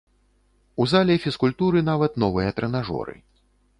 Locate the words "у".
0.83-0.87